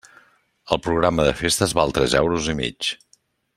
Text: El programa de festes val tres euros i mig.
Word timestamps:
El 0.75 0.79
programa 0.85 1.27
de 1.27 1.35
festes 1.43 1.77
val 1.81 1.95
tres 1.99 2.17
euros 2.23 2.51
i 2.55 2.59
mig. 2.63 2.91